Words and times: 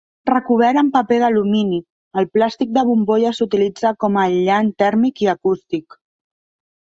Recobert 0.27 0.79
amb 0.81 0.91
paper 0.93 1.17
d'alumini, 1.23 1.77
el 2.21 2.27
plàstic 2.37 2.71
de 2.77 2.85
bombolles 2.87 3.41
s'utilitza 3.41 3.93
com 4.05 4.17
a 4.21 4.23
aïllant 4.29 4.71
tèrmic 4.85 5.21
i 5.27 5.29
acústic. 5.35 6.01